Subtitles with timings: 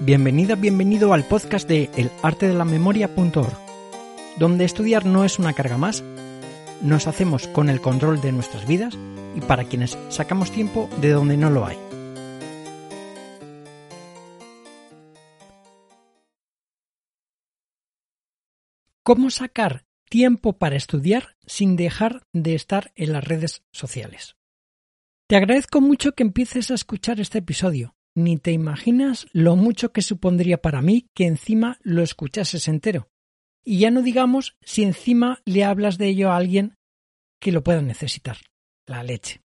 [0.00, 3.52] Bienvenida, bienvenido al podcast de elartedelamemoria.org,
[4.38, 6.04] donde estudiar no es una carga más,
[6.82, 8.96] nos hacemos con el control de nuestras vidas
[9.34, 11.76] y para quienes sacamos tiempo de donde no lo hay.
[19.02, 24.36] ¿Cómo sacar tiempo para estudiar sin dejar de estar en las redes sociales?
[25.26, 30.02] Te agradezco mucho que empieces a escuchar este episodio ni te imaginas lo mucho que
[30.02, 33.08] supondría para mí que encima lo escuchases entero.
[33.64, 36.74] Y ya no digamos si encima le hablas de ello a alguien
[37.40, 38.38] que lo pueda necesitar.
[38.86, 39.40] La leche.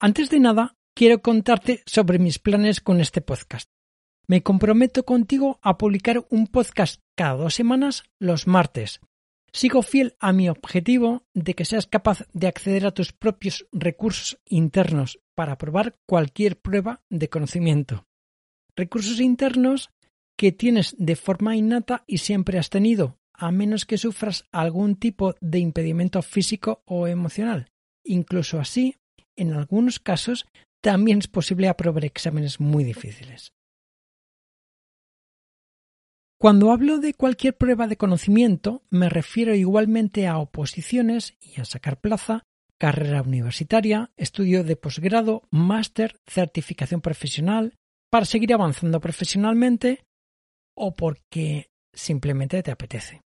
[0.00, 3.68] Antes de nada, quiero contarte sobre mis planes con este podcast.
[4.26, 9.00] Me comprometo contigo a publicar un podcast cada dos semanas los martes.
[9.52, 14.40] Sigo fiel a mi objetivo de que seas capaz de acceder a tus propios recursos
[14.46, 18.06] internos para probar cualquier prueba de conocimiento.
[18.76, 19.90] Recursos internos
[20.36, 25.34] que tienes de forma innata y siempre has tenido, a menos que sufras algún tipo
[25.40, 27.68] de impedimento físico o emocional.
[28.04, 28.96] Incluso así,
[29.36, 30.46] en algunos casos,
[30.80, 33.52] también es posible aprobar exámenes muy difíciles.
[36.40, 42.00] Cuando hablo de cualquier prueba de conocimiento, me refiero igualmente a oposiciones y a sacar
[42.00, 42.42] plaza,
[42.78, 47.78] carrera universitaria, estudio de posgrado, máster, certificación profesional,
[48.12, 50.04] para seguir avanzando profesionalmente
[50.76, 53.22] o porque simplemente te apetece.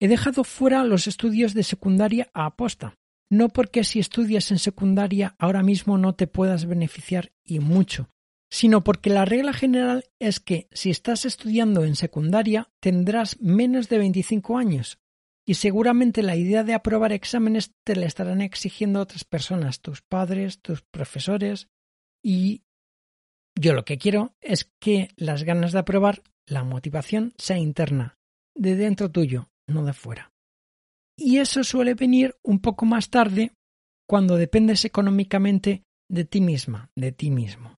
[0.00, 2.94] He dejado fuera los estudios de secundaria a aposta,
[3.30, 8.08] no porque si estudias en secundaria ahora mismo no te puedas beneficiar y mucho,
[8.50, 13.98] sino porque la regla general es que si estás estudiando en secundaria tendrás menos de
[13.98, 14.98] 25 años
[15.46, 20.62] y seguramente la idea de aprobar exámenes te la estarán exigiendo otras personas, tus padres,
[20.62, 21.68] tus profesores,
[22.22, 22.62] y
[23.60, 28.16] yo lo que quiero es que las ganas de aprobar, la motivación sea interna,
[28.54, 30.32] de dentro tuyo, no de fuera.
[31.14, 33.52] Y eso suele venir un poco más tarde
[34.08, 37.76] cuando dependes económicamente de ti misma, de ti mismo.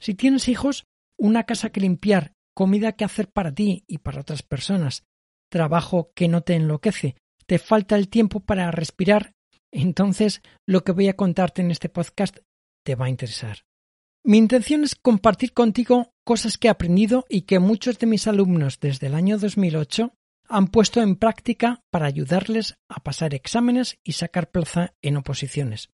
[0.00, 0.84] Si tienes hijos,
[1.16, 5.04] una casa que limpiar, comida que hacer para ti y para otras personas,
[5.48, 7.14] trabajo que no te enloquece,
[7.46, 9.32] te falta el tiempo para respirar,
[9.70, 12.38] entonces lo que voy a contarte en este podcast
[12.84, 13.67] te va a interesar.
[14.24, 18.80] Mi intención es compartir contigo cosas que he aprendido y que muchos de mis alumnos
[18.80, 20.12] desde el año 2008
[20.48, 25.90] han puesto en práctica para ayudarles a pasar exámenes y sacar plaza en oposiciones.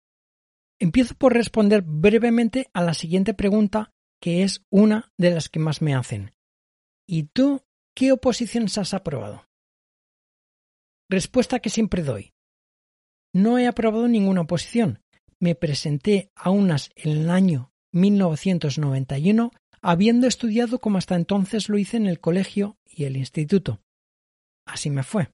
[0.80, 3.92] Empiezo por responder brevemente a la siguiente pregunta,
[4.22, 6.34] que es una de las que más me hacen.
[7.08, 7.64] ¿Y tú
[8.00, 9.46] ¿Qué oposiciones has aprobado?
[11.10, 12.32] Respuesta que siempre doy.
[13.34, 15.04] No he aprobado ninguna oposición.
[15.38, 19.52] Me presenté a unas en el año 1991,
[19.82, 23.82] habiendo estudiado como hasta entonces lo hice en el colegio y el instituto.
[24.66, 25.32] Así me fue.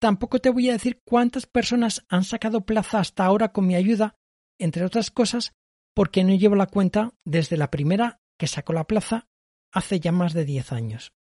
[0.00, 4.16] Tampoco te voy a decir cuántas personas han sacado plaza hasta ahora con mi ayuda,
[4.58, 5.54] entre otras cosas,
[5.94, 9.28] porque no llevo la cuenta desde la primera que sacó la plaza
[9.72, 11.12] hace ya más de diez años.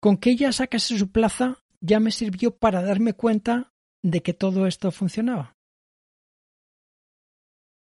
[0.00, 3.72] Con que ella sacase su plaza ya me sirvió para darme cuenta
[4.02, 5.57] de que todo esto funcionaba.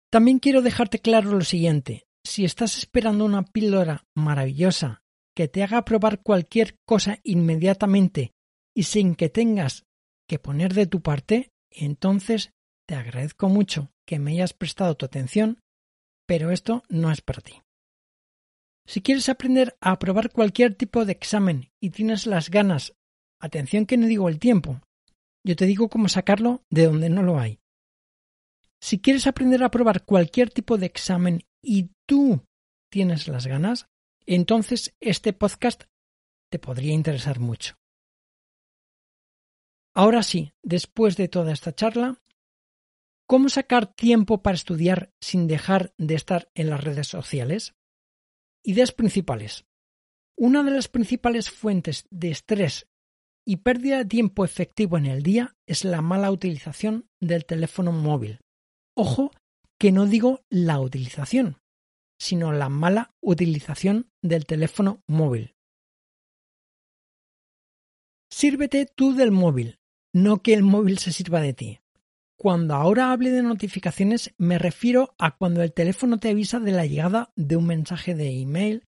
[0.10, 2.08] También quiero dejarte claro lo siguiente.
[2.26, 5.02] Si estás esperando una píldora maravillosa
[5.36, 8.32] que te haga probar cualquier cosa inmediatamente
[8.76, 9.86] y sin que tengas
[10.28, 12.52] que poner de tu parte, entonces
[12.88, 15.60] te agradezco mucho que me hayas prestado tu atención,
[16.26, 17.62] pero esto no es para ti.
[18.88, 22.94] Si quieres aprender a aprobar cualquier tipo de examen y tienes las ganas,
[23.42, 24.82] atención que no digo el tiempo,
[25.46, 27.60] yo te digo cómo sacarlo de donde no lo hay.
[28.80, 32.46] Si quieres aprender a aprobar cualquier tipo de examen y tú
[32.90, 33.88] tienes las ganas,
[34.26, 35.86] entonces este podcast
[36.50, 37.76] te podría interesar mucho.
[39.96, 42.22] Ahora sí, después de toda esta charla,
[43.26, 47.76] ¿cómo sacar tiempo para estudiar sin dejar de estar en las redes sociales?
[48.64, 49.66] Ideas principales.
[50.38, 52.88] Una de las principales fuentes de estrés
[53.44, 58.40] y pérdida de tiempo efectivo en el día es la mala utilización del teléfono móvil.
[59.00, 59.30] Ojo
[59.80, 61.58] que no digo la utilización,
[62.20, 65.54] sino la mala utilización del teléfono móvil.
[68.32, 69.78] Sírvete tú del móvil,
[70.16, 71.80] no que el móvil se sirva de ti.
[72.40, 76.88] Cuando ahora hable de notificaciones me refiero a cuando el teléfono te avisa de la
[76.88, 78.84] llegada de un mensaje de email,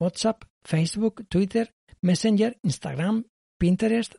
[0.00, 3.26] WhatsApp, Facebook, Twitter, Messenger, Instagram,
[3.58, 4.14] Pinterest.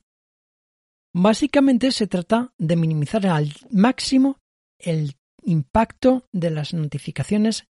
[1.15, 4.37] Básicamente se trata de minimizar al máximo
[4.77, 7.67] el impacto de las notificaciones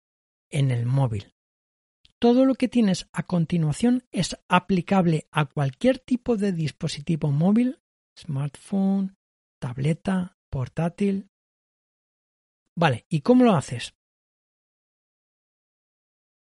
[0.51, 1.35] en el móvil.
[2.21, 7.81] todo lo que tienes a continuación es aplicable a cualquier tipo de dispositivo móvil,
[8.17, 9.17] smartphone,
[9.59, 11.31] tableta, portátil.
[12.77, 13.95] Vale, ¿y cómo lo haces?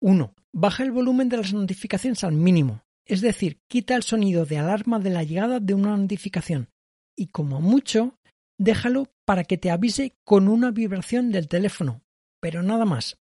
[0.00, 0.34] 1.
[0.52, 4.98] Baja el volumen de las notificaciones al mínimo, es decir, quita el sonido de alarma
[4.98, 6.68] de la llegada de una notificación
[7.16, 8.18] y como mucho,
[8.62, 12.02] déjalo para que te avise con una vibración del teléfono,
[12.40, 13.18] pero nada más.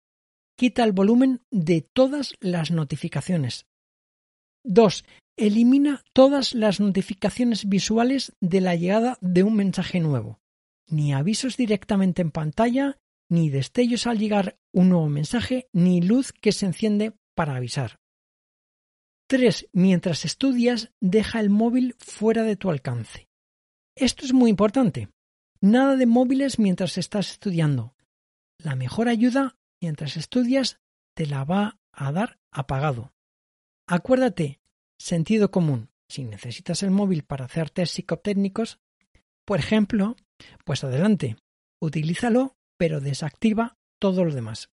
[0.57, 3.65] Quita el volumen de todas las notificaciones.
[4.65, 5.05] 2.
[5.37, 10.41] Elimina todas las notificaciones visuales de la llegada de un mensaje nuevo.
[10.87, 12.97] Ni avisos directamente en pantalla,
[13.29, 18.01] ni destellos al llegar un nuevo mensaje, ni luz que se enciende para avisar.
[19.27, 19.69] 3.
[19.71, 23.29] Mientras estudias, deja el móvil fuera de tu alcance.
[23.95, 25.07] Esto es muy importante.
[25.61, 27.93] Nada de móviles mientras estás estudiando.
[28.57, 30.79] La mejor ayuda mientras estudias
[31.15, 33.13] te la va a dar apagado.
[33.87, 34.61] Acuérdate,
[34.97, 35.89] sentido común.
[36.07, 38.79] Si necesitas el móvil para hacer test psicotécnicos,
[39.45, 40.15] por ejemplo,
[40.63, 41.35] pues adelante,
[41.81, 44.69] utilízalo, pero desactiva todo lo demás.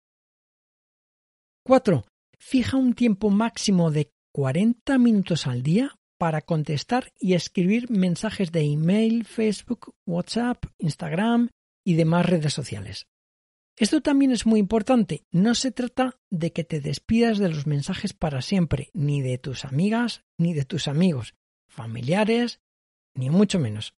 [1.63, 2.05] 4.
[2.39, 8.61] Fija un tiempo máximo de 40 minutos al día para contestar y escribir mensajes de
[8.61, 11.49] email, Facebook, WhatsApp, Instagram
[11.85, 13.07] y demás redes sociales.
[13.77, 15.23] Esto también es muy importante.
[15.31, 19.65] No se trata de que te despidas de los mensajes para siempre, ni de tus
[19.65, 21.35] amigas, ni de tus amigos,
[21.67, 22.59] familiares,
[23.13, 23.95] ni mucho menos.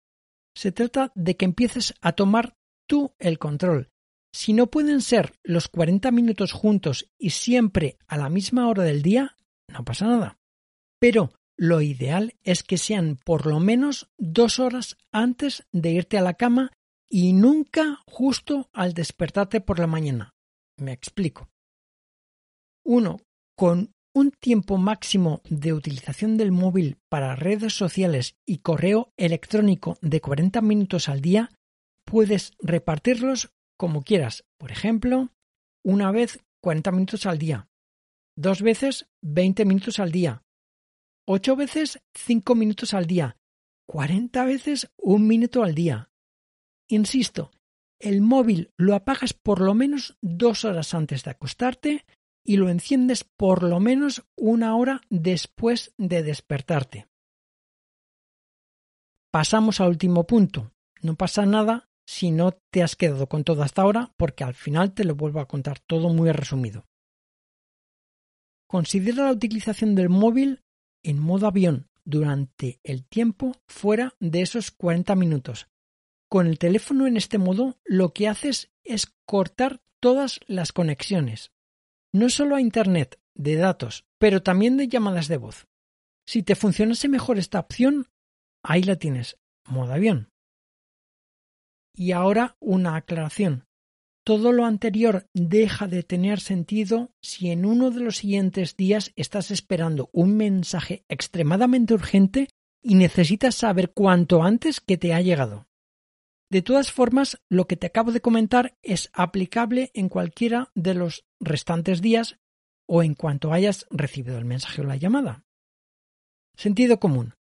[0.53, 2.57] Se trata de que empieces a tomar
[2.87, 3.89] tú el control.
[4.33, 9.01] Si no pueden ser los 40 minutos juntos y siempre a la misma hora del
[9.01, 9.37] día,
[9.69, 10.39] no pasa nada.
[10.99, 16.21] Pero lo ideal es que sean por lo menos dos horas antes de irte a
[16.21, 16.71] la cama
[17.09, 20.33] y nunca justo al despertarte por la mañana.
[20.77, 21.49] Me explico.
[22.85, 23.17] Uno,
[23.57, 30.21] con un tiempo máximo de utilización del móvil para redes sociales y correo electrónico de
[30.21, 31.51] 40 minutos al día,
[32.05, 34.45] puedes repartirlos como quieras.
[34.57, 35.33] Por ejemplo,
[35.83, 37.67] una vez 40 minutos al día,
[38.37, 40.41] dos veces 20 minutos al día,
[41.31, 43.37] ocho veces cinco minutos al día,
[43.85, 46.09] cuarenta veces un minuto al día.
[46.87, 47.51] Insisto,
[47.99, 52.05] el móvil lo apagas por lo menos dos horas antes de acostarte
[52.43, 57.07] y lo enciendes por lo menos una hora después de despertarte.
[59.31, 60.73] Pasamos al último punto.
[61.03, 64.95] No pasa nada si no te has quedado con todo hasta ahora porque al final
[64.95, 66.87] te lo vuelvo a contar todo muy resumido.
[68.67, 70.63] Considera la utilización del móvil
[71.03, 75.67] en modo avión durante el tiempo fuera de esos 40 minutos.
[76.27, 81.51] Con el teléfono en este modo lo que haces es cortar todas las conexiones,
[82.11, 85.67] no solo a Internet, de datos, pero también de llamadas de voz.
[86.25, 88.07] Si te funcionase mejor esta opción,
[88.63, 90.31] ahí la tienes, modo avión.
[91.95, 93.68] Y ahora una aclaración.
[94.23, 99.51] Todo lo anterior deja de tener sentido si en uno de los siguientes días estás
[99.51, 102.49] esperando un mensaje extremadamente urgente
[102.81, 105.67] y necesitas saber cuanto antes que te ha llegado.
[106.51, 111.25] De todas formas, lo que te acabo de comentar es aplicable en cualquiera de los
[111.39, 112.39] restantes días
[112.87, 115.45] o en cuanto hayas recibido el mensaje o la llamada.
[116.55, 117.35] Sentido común.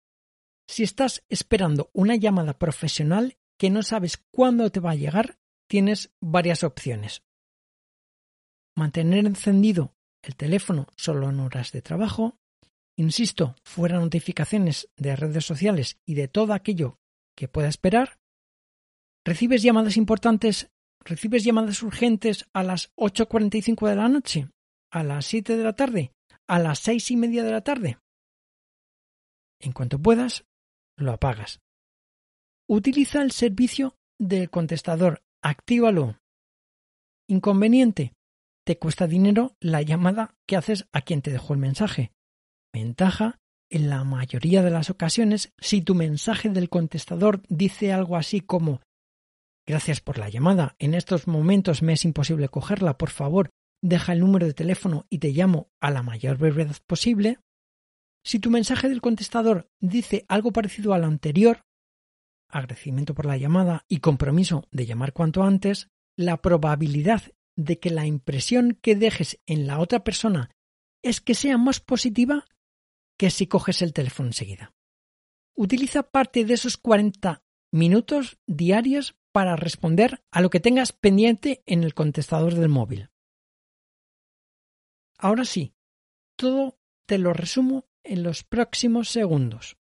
[0.69, 5.39] Si estás esperando una llamada profesional que no sabes cuándo te va a llegar,
[5.69, 7.23] tienes varias opciones.
[8.77, 12.39] Mantener encendido el teléfono solo en horas de trabajo.
[12.97, 16.99] Insisto, fuera notificaciones de redes sociales y de todo aquello
[17.37, 18.19] que pueda esperar.
[19.25, 20.71] ¿Recibes llamadas importantes?
[21.05, 24.51] ¿Recibes llamadas urgentes a las 8.45 de la noche?
[24.91, 26.13] ¿A las 7 de la tarde?
[26.49, 27.99] ¿A las seis y media de la tarde?
[29.61, 30.47] En cuanto puedas,
[30.97, 31.61] lo apagas.
[32.67, 36.19] Utiliza el servicio del contestador actívalo.
[37.29, 38.15] Inconveniente.
[38.65, 42.13] Te cuesta dinero la llamada que haces a quien te dejó el mensaje.
[42.73, 43.39] Ventaja.
[43.71, 48.81] En la mayoría de las ocasiones, si tu mensaje del contestador dice algo así como
[49.69, 50.77] Gracias por la llamada.
[50.79, 52.97] En estos momentos me es imposible cogerla.
[52.97, 53.51] Por favor,
[53.83, 57.39] deja el número de teléfono y te llamo a la mayor brevedad posible.
[58.25, 61.61] Si tu mensaje del contestador dice algo parecido al anterior,
[62.49, 67.23] agradecimiento por la llamada y compromiso de llamar cuanto antes, la probabilidad
[67.57, 70.51] de que la impresión que dejes en la otra persona
[71.03, 72.47] es que sea más positiva
[73.19, 74.73] que si coges el teléfono enseguida.
[75.57, 81.85] Utiliza parte de esos 40 minutos diarios para responder a lo que tengas pendiente en
[81.85, 83.11] el contestador del móvil.
[85.19, 85.75] Ahora sí,
[86.37, 89.78] Todo te lo resumo en los próximos segundos.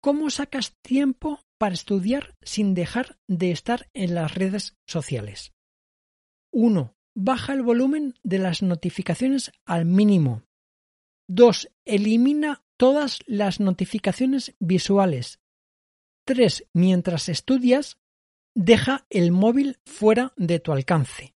[0.00, 5.52] ¿Cómo sacas tiempo para estudiar sin dejar de estar en las redes sociales?
[6.52, 6.94] 1.
[7.14, 10.42] Baja el volumen de las notificaciones al mínimo.
[11.28, 11.70] 2.
[11.84, 15.40] Elimina todas las notificaciones visuales.
[16.24, 16.68] 3.
[16.72, 17.98] Mientras estudias,
[18.54, 21.34] deja el móvil fuera de tu alcance.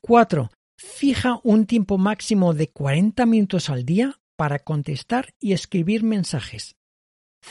[0.00, 0.50] 4.
[0.78, 6.75] Fija un tiempo máximo de 40 minutos al día para contestar y escribir mensajes.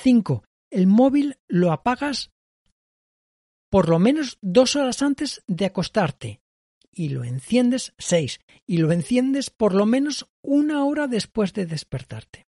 [0.02, 0.44] 5.
[0.72, 2.32] El móvil lo apagas
[3.70, 6.42] por lo menos dos horas antes de acostarte
[6.92, 12.46] y lo enciendes 6 y lo enciendes por lo menos una hora después de despertarte.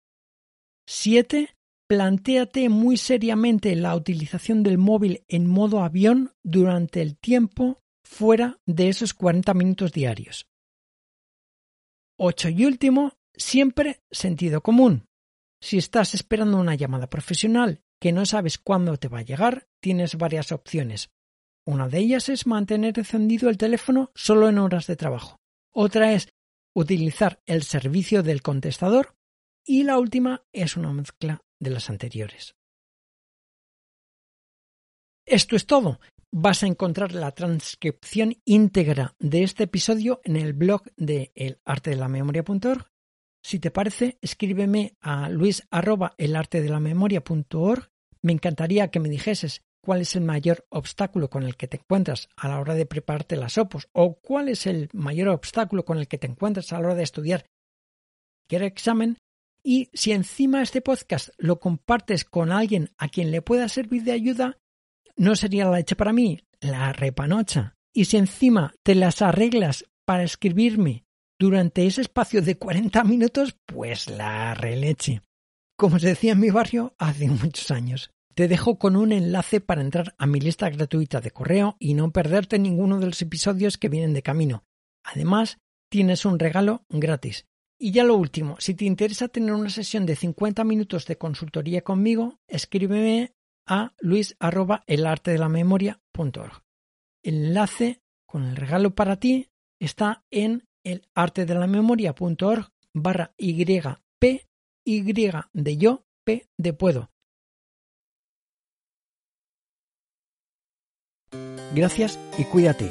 [0.86, 1.56] 7.
[1.88, 8.88] Plantéate muy seriamente la utilización del móvil en modo avión durante el tiempo fuera de
[8.88, 10.46] esos 40 minutos diarios.
[12.18, 12.50] 8.
[12.50, 15.06] Y último, siempre sentido común.
[15.64, 20.16] Si estás esperando una llamada profesional que no sabes cuándo te va a llegar, tienes
[20.16, 21.10] varias opciones.
[21.64, 25.40] Una de ellas es mantener encendido el teléfono solo en horas de trabajo.
[25.72, 26.28] Otra es
[26.74, 29.16] utilizar el servicio del contestador
[29.64, 32.56] y la última es una mezcla de las anteriores.
[35.24, 35.98] Esto es todo.
[36.30, 42.93] Vas a encontrar la transcripción íntegra de este episodio en el blog de elartedelamemoria.org.
[43.44, 47.90] Si te parece, escríbeme a luis@elartedelamemoria.org.
[48.22, 52.30] Me encantaría que me dijeses cuál es el mayor obstáculo con el que te encuentras
[52.36, 56.08] a la hora de prepararte las opos o cuál es el mayor obstáculo con el
[56.08, 57.44] que te encuentras a la hora de estudiar
[58.40, 59.18] cualquier examen
[59.62, 64.12] y si encima este podcast lo compartes con alguien a quien le pueda servir de
[64.12, 64.56] ayuda,
[65.16, 67.76] no sería la leche para mí, la repanocha.
[67.92, 71.03] Y si encima te las arreglas para escribirme
[71.44, 75.20] durante ese espacio de 40 minutos, pues la releche.
[75.76, 78.10] Como se decía en mi barrio hace muchos años.
[78.34, 82.10] Te dejo con un enlace para entrar a mi lista gratuita de correo y no
[82.12, 84.64] perderte ninguno de los episodios que vienen de camino.
[85.04, 85.58] Además,
[85.90, 87.44] tienes un regalo gratis.
[87.78, 91.82] Y ya lo último, si te interesa tener una sesión de 50 minutos de consultoría
[91.82, 93.34] conmigo, escríbeme
[93.66, 96.62] a luis.elartedelamemoria.org.
[97.22, 104.46] El enlace con el regalo para ti está en el artedelamemoria.org barra YP,
[104.84, 105.02] Y
[105.52, 107.10] de yo, P de puedo.
[111.74, 112.88] Gracias y cuídate.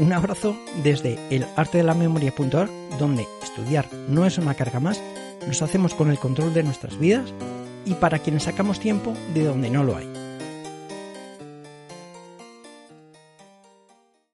[0.00, 5.00] Un abrazo desde el artedelamemoria.org, donde estudiar no es una carga más,
[5.46, 7.32] nos hacemos con el control de nuestras vidas
[7.84, 10.23] y para quienes sacamos tiempo de donde no lo hay.